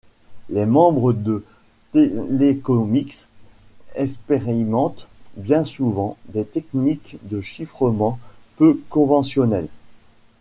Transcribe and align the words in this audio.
Les 0.49 0.65
membres 0.65 1.13
de 1.13 1.45
Telecomix 1.91 3.27
expérimentent 3.93 5.07
bien 5.37 5.63
souvent 5.63 6.17
des 6.33 6.43
techniques 6.43 7.17
de 7.21 7.39
chiffrement 7.39 8.17
peu 8.57 8.81
conventionnelles. 8.89 9.69